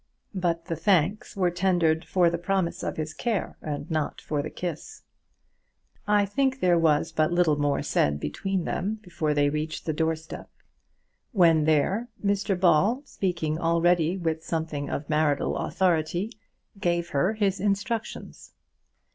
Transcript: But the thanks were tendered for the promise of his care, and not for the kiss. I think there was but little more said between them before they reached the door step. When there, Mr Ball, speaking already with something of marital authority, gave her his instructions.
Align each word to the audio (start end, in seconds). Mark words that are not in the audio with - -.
But 0.33 0.65
the 0.65 0.75
thanks 0.75 1.35
were 1.37 1.51
tendered 1.51 2.05
for 2.05 2.31
the 2.31 2.39
promise 2.39 2.81
of 2.81 2.97
his 2.97 3.13
care, 3.13 3.55
and 3.61 3.87
not 3.91 4.19
for 4.19 4.41
the 4.41 4.49
kiss. 4.49 5.03
I 6.07 6.25
think 6.25 6.59
there 6.59 6.79
was 6.79 7.11
but 7.11 7.31
little 7.31 7.59
more 7.59 7.83
said 7.83 8.19
between 8.19 8.65
them 8.65 8.95
before 9.03 9.35
they 9.35 9.47
reached 9.51 9.85
the 9.85 9.93
door 9.93 10.15
step. 10.15 10.49
When 11.33 11.65
there, 11.65 12.07
Mr 12.25 12.59
Ball, 12.59 13.03
speaking 13.05 13.59
already 13.59 14.17
with 14.17 14.43
something 14.43 14.89
of 14.89 15.07
marital 15.07 15.55
authority, 15.55 16.31
gave 16.79 17.09
her 17.09 17.33
his 17.33 17.59
instructions. 17.59 18.53